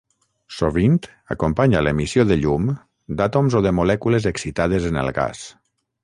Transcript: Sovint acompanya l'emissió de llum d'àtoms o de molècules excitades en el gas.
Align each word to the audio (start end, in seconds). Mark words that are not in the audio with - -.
Sovint 0.59 0.95
acompanya 1.35 1.83
l'emissió 1.87 2.25
de 2.31 2.37
llum 2.39 2.71
d'àtoms 3.19 3.57
o 3.59 3.61
de 3.69 3.73
molècules 3.81 4.25
excitades 4.31 4.89
en 4.93 4.99
el 5.03 5.13
gas. 5.19 5.45